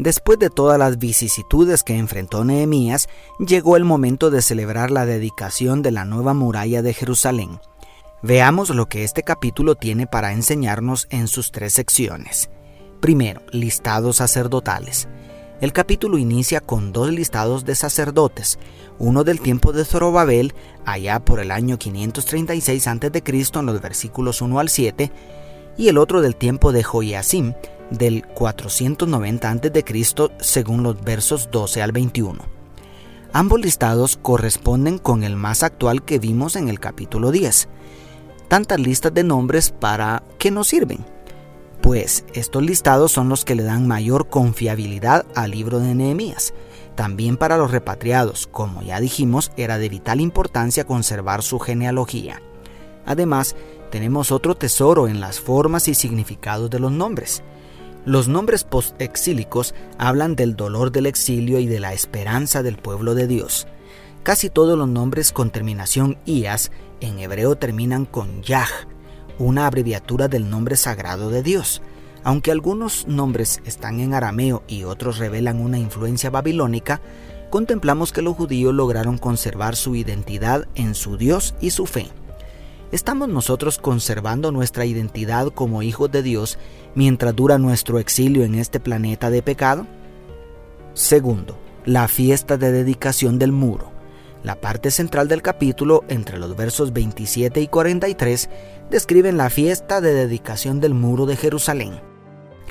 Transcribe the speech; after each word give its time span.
Después 0.00 0.38
de 0.38 0.48
todas 0.48 0.78
las 0.78 0.96
vicisitudes 0.96 1.82
que 1.82 1.94
enfrentó 1.94 2.42
Nehemías, 2.42 3.06
llegó 3.38 3.76
el 3.76 3.84
momento 3.84 4.30
de 4.30 4.40
celebrar 4.40 4.90
la 4.90 5.04
dedicación 5.04 5.82
de 5.82 5.90
la 5.90 6.06
nueva 6.06 6.32
muralla 6.32 6.80
de 6.80 6.94
Jerusalén. 6.94 7.60
Veamos 8.22 8.70
lo 8.70 8.86
que 8.86 9.04
este 9.04 9.22
capítulo 9.24 9.74
tiene 9.74 10.06
para 10.06 10.32
enseñarnos 10.32 11.06
en 11.10 11.28
sus 11.28 11.52
tres 11.52 11.74
secciones. 11.74 12.48
Primero, 13.00 13.42
listados 13.52 14.16
sacerdotales. 14.16 15.06
El 15.60 15.74
capítulo 15.74 16.16
inicia 16.16 16.62
con 16.62 16.94
dos 16.94 17.12
listados 17.12 17.66
de 17.66 17.74
sacerdotes, 17.74 18.58
uno 18.98 19.22
del 19.22 19.38
tiempo 19.38 19.74
de 19.74 19.84
Zorobabel, 19.84 20.54
allá 20.86 21.20
por 21.20 21.40
el 21.40 21.50
año 21.50 21.78
536 21.78 22.86
a.C. 22.86 23.10
en 23.54 23.66
los 23.66 23.82
versículos 23.82 24.40
1 24.40 24.60
al 24.60 24.70
7, 24.70 25.12
y 25.76 25.88
el 25.88 25.98
otro 25.98 26.22
del 26.22 26.36
tiempo 26.36 26.72
de 26.72 26.84
Joiasim, 26.84 27.52
del 27.90 28.26
490 28.26 29.50
a.C. 29.50 30.04
según 30.40 30.82
los 30.82 31.02
versos 31.02 31.50
12 31.50 31.82
al 31.82 31.92
21. 31.92 32.38
Ambos 33.32 33.60
listados 33.60 34.18
corresponden 34.20 34.98
con 34.98 35.22
el 35.22 35.36
más 35.36 35.62
actual 35.62 36.04
que 36.04 36.18
vimos 36.18 36.56
en 36.56 36.68
el 36.68 36.80
capítulo 36.80 37.30
10. 37.30 37.68
Tantas 38.48 38.80
listas 38.80 39.14
de 39.14 39.22
nombres 39.22 39.70
para 39.70 40.24
qué 40.38 40.50
nos 40.50 40.68
sirven? 40.68 41.04
Pues 41.80 42.24
estos 42.34 42.62
listados 42.62 43.12
son 43.12 43.28
los 43.28 43.44
que 43.44 43.54
le 43.54 43.62
dan 43.62 43.86
mayor 43.86 44.28
confiabilidad 44.28 45.24
al 45.34 45.52
libro 45.52 45.78
de 45.78 45.94
Nehemías. 45.94 46.52
También 46.96 47.36
para 47.36 47.56
los 47.56 47.70
repatriados, 47.70 48.48
como 48.48 48.82
ya 48.82 49.00
dijimos, 49.00 49.52
era 49.56 49.78
de 49.78 49.88
vital 49.88 50.20
importancia 50.20 50.84
conservar 50.84 51.42
su 51.42 51.58
genealogía. 51.58 52.42
Además, 53.06 53.54
tenemos 53.90 54.30
otro 54.30 54.56
tesoro 54.56 55.08
en 55.08 55.20
las 55.20 55.40
formas 55.40 55.88
y 55.88 55.94
significados 55.94 56.68
de 56.68 56.80
los 56.80 56.92
nombres. 56.92 57.42
Los 58.06 58.28
nombres 58.28 58.64
postexílicos 58.64 59.74
hablan 59.98 60.34
del 60.34 60.56
dolor 60.56 60.90
del 60.90 61.06
exilio 61.06 61.58
y 61.58 61.66
de 61.66 61.80
la 61.80 61.92
esperanza 61.92 62.62
del 62.62 62.76
pueblo 62.76 63.14
de 63.14 63.26
Dios. 63.26 63.66
Casi 64.22 64.48
todos 64.48 64.78
los 64.78 64.88
nombres 64.88 65.32
con 65.32 65.50
terminación 65.50 66.18
ias 66.24 66.70
en 67.00 67.18
hebreo 67.18 67.56
terminan 67.56 68.06
con 68.06 68.42
yah, 68.42 68.68
una 69.38 69.66
abreviatura 69.66 70.28
del 70.28 70.48
nombre 70.48 70.76
sagrado 70.76 71.30
de 71.30 71.42
Dios. 71.42 71.82
Aunque 72.24 72.50
algunos 72.50 73.06
nombres 73.06 73.60
están 73.64 74.00
en 74.00 74.14
arameo 74.14 74.62
y 74.66 74.84
otros 74.84 75.18
revelan 75.18 75.60
una 75.60 75.78
influencia 75.78 76.30
babilónica, 76.30 77.00
contemplamos 77.50 78.12
que 78.12 78.22
los 78.22 78.36
judíos 78.36 78.74
lograron 78.74 79.18
conservar 79.18 79.76
su 79.76 79.94
identidad 79.94 80.66
en 80.74 80.94
su 80.94 81.16
Dios 81.16 81.54
y 81.60 81.70
su 81.70 81.86
fe. 81.86 82.08
¿Estamos 82.92 83.28
nosotros 83.28 83.78
conservando 83.78 84.50
nuestra 84.50 84.84
identidad 84.84 85.46
como 85.48 85.82
hijos 85.82 86.10
de 86.10 86.24
Dios 86.24 86.58
mientras 86.96 87.36
dura 87.36 87.56
nuestro 87.56 88.00
exilio 88.00 88.42
en 88.42 88.56
este 88.56 88.80
planeta 88.80 89.30
de 89.30 89.42
pecado? 89.42 89.86
Segundo, 90.92 91.56
la 91.84 92.08
fiesta 92.08 92.56
de 92.56 92.72
dedicación 92.72 93.38
del 93.38 93.52
muro. 93.52 93.92
La 94.42 94.60
parte 94.60 94.90
central 94.90 95.28
del 95.28 95.40
capítulo, 95.40 96.02
entre 96.08 96.40
los 96.40 96.56
versos 96.56 96.92
27 96.92 97.60
y 97.60 97.68
43, 97.68 98.50
describen 98.90 99.36
la 99.36 99.50
fiesta 99.50 100.00
de 100.00 100.12
dedicación 100.12 100.80
del 100.80 100.94
muro 100.94 101.26
de 101.26 101.36
Jerusalén. 101.36 102.09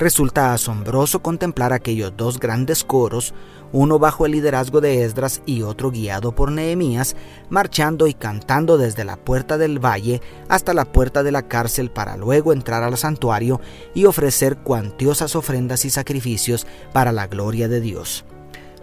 Resulta 0.00 0.54
asombroso 0.54 1.20
contemplar 1.20 1.74
aquellos 1.74 2.16
dos 2.16 2.40
grandes 2.40 2.84
coros, 2.84 3.34
uno 3.70 3.98
bajo 3.98 4.24
el 4.24 4.32
liderazgo 4.32 4.80
de 4.80 5.04
Esdras 5.04 5.42
y 5.44 5.60
otro 5.60 5.90
guiado 5.90 6.34
por 6.34 6.50
Nehemías, 6.50 7.16
marchando 7.50 8.06
y 8.06 8.14
cantando 8.14 8.78
desde 8.78 9.04
la 9.04 9.18
puerta 9.18 9.58
del 9.58 9.78
valle 9.78 10.22
hasta 10.48 10.72
la 10.72 10.86
puerta 10.86 11.22
de 11.22 11.32
la 11.32 11.42
cárcel 11.48 11.90
para 11.90 12.16
luego 12.16 12.54
entrar 12.54 12.82
al 12.82 12.96
santuario 12.96 13.60
y 13.92 14.06
ofrecer 14.06 14.56
cuantiosas 14.56 15.36
ofrendas 15.36 15.84
y 15.84 15.90
sacrificios 15.90 16.66
para 16.94 17.12
la 17.12 17.26
gloria 17.26 17.68
de 17.68 17.82
Dios. 17.82 18.24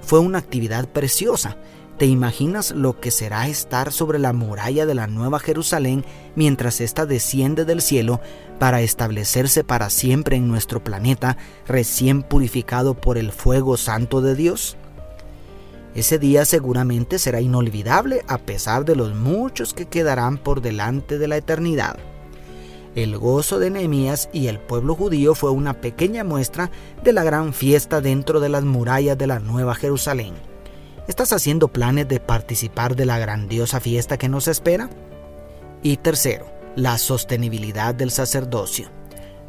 Fue 0.02 0.20
una 0.20 0.38
actividad 0.38 0.88
preciosa, 0.88 1.58
¿Te 1.98 2.06
imaginas 2.06 2.72
lo 2.72 3.00
que 3.00 3.10
será 3.10 3.48
estar 3.48 3.92
sobre 3.92 4.20
la 4.20 4.32
muralla 4.32 4.86
de 4.86 4.94
la 4.94 5.08
Nueva 5.08 5.40
Jerusalén 5.40 6.06
mientras 6.36 6.80
ésta 6.80 7.08
desciende 7.08 7.66
del 7.66 7.82
cielo 7.82 8.22
para 8.60 8.82
establecerse 8.82 9.64
para 9.64 9.90
siempre 9.90 10.36
en 10.36 10.48
nuestro 10.48 10.84
planeta 10.84 11.38
recién 11.68 12.22
purificado 12.22 12.94
por 12.94 13.18
el 13.18 13.32
fuego 13.32 13.78
santo 13.78 14.22
de 14.22 14.36
Dios? 14.36 14.78
Ese 15.96 16.20
día 16.20 16.46
seguramente 16.46 17.18
será 17.18 17.42
inolvidable 17.42 18.24
a 18.28 18.38
pesar 18.38 18.86
de 18.86 18.96
los 18.96 19.16
muchos 19.16 19.74
que 19.74 19.88
quedarán 19.88 20.38
por 20.38 20.62
delante 20.62 21.18
de 21.18 21.28
la 21.28 21.38
eternidad. 21.38 21.98
El 22.94 23.18
gozo 23.18 23.58
de 23.58 23.72
Nehemías 23.72 24.30
y 24.32 24.48
el 24.48 24.60
pueblo 24.60 24.94
judío 24.94 25.34
fue 25.34 25.50
una 25.50 25.82
pequeña 25.82 26.24
muestra 26.24 26.70
de 27.04 27.14
la 27.14 27.24
gran 27.24 27.54
fiesta 27.54 28.02
dentro 28.02 28.40
de 28.40 28.50
las 28.50 28.64
murallas 28.64 29.18
de 29.18 29.26
la 29.26 29.40
Nueva 29.40 29.74
Jerusalén. 29.74 30.36
¿Estás 31.08 31.32
haciendo 31.32 31.70
planes 31.70 32.10
de 32.10 32.20
participar 32.20 32.98
de 32.98 33.06
la 33.06 33.18
grandiosa 33.18 33.80
fiesta 33.80 34.18
que 34.18 34.28
nos 34.28 34.50
espera? 34.50 34.90
Y 35.82 35.96
tercero, 35.98 36.46
la 36.76 36.98
sostenibilidad 36.98 37.96
del 37.96 38.12
sacerdocio. 38.12 38.97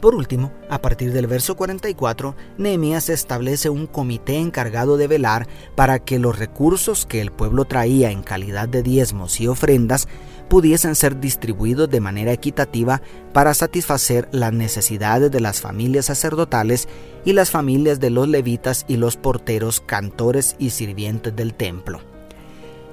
Por 0.01 0.15
último, 0.15 0.53
a 0.71 0.81
partir 0.81 1.13
del 1.13 1.27
verso 1.27 1.57
44, 1.57 2.37
Nehemías 2.57 3.09
establece 3.09 3.69
un 3.69 3.89
comité 3.89 4.37
encargado 4.37 4.97
de 4.97 5.09
velar 5.09 5.49
para 5.75 5.99
que 5.99 6.21
los 6.21 6.39
recursos 6.39 7.05
que 7.05 7.21
el 7.21 7.33
pueblo 7.33 7.65
traía 7.65 8.13
en 8.13 8.23
calidad 8.23 8.69
de 8.69 8.85
diezmos 8.85 9.41
y 9.41 9.49
ofrendas 9.49 10.07
pudiesen 10.49 10.95
ser 10.95 11.19
distribuidos 11.19 11.91
de 11.91 12.01
manera 12.01 12.33
equitativa 12.33 13.03
para 13.33 13.55
satisfacer 13.55 14.29
las 14.31 14.53
necesidades 14.53 15.33
de 15.33 15.41
las 15.41 15.61
familias 15.61 16.07
sacerdotales 16.07 16.89
y 17.25 17.33
las 17.33 17.51
familias 17.51 17.99
de 17.99 18.11
los 18.11 18.29
levitas 18.29 18.85
y 18.87 18.99
los 18.99 19.17
porteros, 19.17 19.81
cantores 19.81 20.55
y 20.61 20.71
sirvientes 20.71 21.35
del 21.35 21.55
templo. 21.55 22.01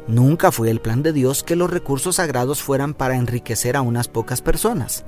Nunca 0.07 0.51
fue 0.51 0.71
el 0.71 0.81
plan 0.81 1.03
de 1.03 1.13
Dios 1.13 1.43
que 1.43 1.55
los 1.55 1.69
recursos 1.69 2.15
sagrados 2.15 2.63
fueran 2.63 2.95
para 2.95 3.15
enriquecer 3.15 3.75
a 3.77 3.81
unas 3.81 4.07
pocas 4.07 4.41
personas. 4.41 5.05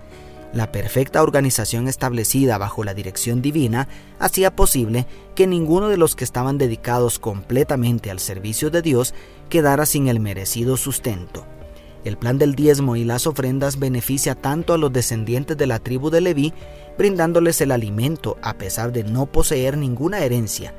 La 0.54 0.72
perfecta 0.72 1.22
organización 1.22 1.88
establecida 1.88 2.58
bajo 2.58 2.84
la 2.84 2.94
dirección 2.94 3.42
divina 3.42 3.88
hacía 4.18 4.56
posible 4.56 5.06
que 5.36 5.46
ninguno 5.46 5.90
de 5.90 5.98
los 5.98 6.16
que 6.16 6.24
estaban 6.24 6.58
dedicados 6.58 7.20
completamente 7.20 8.10
al 8.10 8.20
servicio 8.20 8.70
de 8.70 8.82
Dios 8.82 9.14
quedara 9.50 9.86
sin 9.86 10.08
el 10.08 10.20
merecido 10.20 10.78
sustento. 10.78 11.46
El 12.06 12.18
plan 12.18 12.38
del 12.38 12.56
diezmo 12.56 12.96
y 12.96 13.04
las 13.04 13.28
ofrendas 13.28 13.80
beneficia 13.80 14.34
tanto 14.36 14.74
a 14.74 14.78
los 14.78 14.94
descendientes 14.94 15.58
de 15.58 15.68
la 15.68 15.80
tribu 15.80 16.10
de 16.10 16.22
Leví, 16.22 16.54
brindándoles 16.98 17.60
el 17.60 17.72
alimento 17.72 18.38
a 18.42 18.54
pesar 18.54 18.94
de 18.94 19.04
no 19.04 19.26
poseer 19.26 19.78
ninguna 19.78 20.20
herencia, 20.20 20.74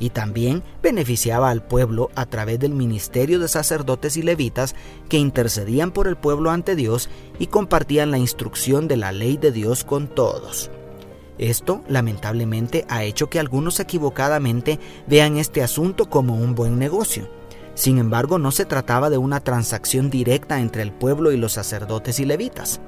y 0.00 0.10
también 0.10 0.64
beneficiaba 0.82 1.50
al 1.50 1.62
pueblo 1.62 2.10
a 2.16 2.26
través 2.26 2.58
del 2.58 2.72
ministerio 2.72 3.38
de 3.38 3.46
sacerdotes 3.46 4.16
y 4.16 4.22
levitas 4.22 4.74
que 5.08 5.18
intercedían 5.18 5.92
por 5.92 6.08
el 6.08 6.16
pueblo 6.16 6.50
ante 6.50 6.74
Dios 6.74 7.08
y 7.38 7.46
compartían 7.46 8.10
la 8.10 8.18
instrucción 8.18 8.88
de 8.88 8.96
la 8.96 9.12
ley 9.12 9.36
de 9.36 9.52
Dios 9.52 9.84
con 9.84 10.08
todos. 10.08 10.70
Esto, 11.38 11.82
lamentablemente, 11.88 12.84
ha 12.88 13.04
hecho 13.04 13.30
que 13.30 13.38
algunos 13.38 13.78
equivocadamente 13.78 14.80
vean 15.06 15.36
este 15.36 15.62
asunto 15.62 16.10
como 16.10 16.34
un 16.34 16.54
buen 16.54 16.78
negocio. 16.78 17.28
Sin 17.74 17.98
embargo, 17.98 18.38
no 18.38 18.50
se 18.50 18.64
trataba 18.64 19.08
de 19.10 19.18
una 19.18 19.40
transacción 19.40 20.10
directa 20.10 20.60
entre 20.60 20.82
el 20.82 20.92
pueblo 20.92 21.32
y 21.32 21.36
los 21.36 21.52
sacerdotes 21.52 22.20
y 22.20 22.24
levitas. 22.24 22.80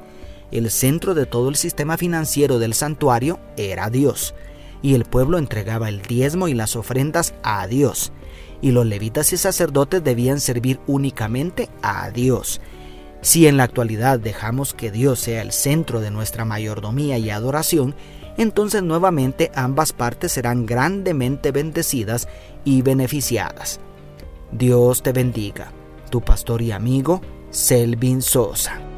El 0.51 0.71
centro 0.71 1.15
de 1.15 1.25
todo 1.25 1.49
el 1.49 1.57
sistema 1.57 1.97
financiero 1.97 2.59
del 2.59 2.75
santuario 2.75 3.41
era 3.57 3.89
Dios, 3.89 4.35
y 4.83 4.95
el 4.95 5.05
pueblo 5.05 5.39
entregaba 5.39 5.89
el 5.89 6.03
diezmo 6.03 6.49
y 6.49 6.55
las 6.55 6.77
ofrendas 6.77 7.35
a 7.43 7.67
Dios, 7.67 8.13
y 8.61 8.73
los 8.73 8.85
levitas 8.85 9.33
y 9.33 9.37
sacerdotes 9.37 10.05
debían 10.05 10.41
servir 10.41 10.81
únicamente 10.87 11.69
a 11.83 12.11
Dios. 12.11 12.61
Si 13.23 13.47
en 13.47 13.57
la 13.57 13.63
actualidad 13.63 14.19
dejamos 14.19 14.75
que 14.75 14.91
Dios 14.91 15.21
sea 15.21 15.43
el 15.43 15.53
centro 15.53 16.01
de 16.01 16.11
nuestra 16.11 16.45
mayordomía 16.45 17.19
y 17.19 17.31
adoración, 17.31 17.95
entonces 18.37 18.83
nuevamente 18.83 19.53
ambas 19.55 19.93
partes 19.93 20.33
serán 20.33 20.67
grandemente 20.67 21.53
bendecidas 21.53 22.29
y 22.65 22.83
beneficiadas. 22.83 23.79
Dios 24.51 25.03
te 25.03 25.13
bendiga. 25.13 25.73
Tu 26.11 26.21
pastor 26.21 26.63
y 26.63 26.73
amigo, 26.73 27.21
Selvin 27.51 28.21
Sosa. 28.23 28.92